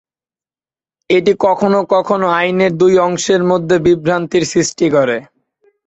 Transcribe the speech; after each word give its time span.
এটি 1.09 1.33
কখনও 1.45 1.81
কখনও 1.95 2.27
আইনের 2.39 2.71
দুই 2.81 2.93
অংশের 3.07 3.41
মধ্যে 3.51 3.75
বিভ্রান্তির 3.87 4.43
সৃষ্টি 4.53 4.87
করে। 4.95 5.17